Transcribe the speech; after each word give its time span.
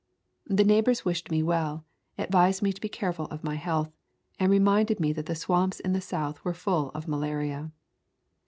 "The 0.47 0.63
neighbors 0.63 1.05
wished 1.05 1.29
me 1.29 1.43
well, 1.43 1.85
advised 2.17 2.63
me 2.63 2.73
to 2.73 2.81
be 2.81 2.89
careful 2.89 3.27
of 3.27 3.43
my 3.43 3.53
health, 3.53 3.91
and 4.39 4.51
reminded 4.51 4.99
me 4.99 5.13
that 5.13 5.27
the 5.27 5.35
swamps 5.35 5.79
in 5.79 5.93
the 5.93 6.01
South 6.01 6.43
were 6.43 6.55
full 6.55 6.89
of 6.95 7.07
malaria. 7.07 7.71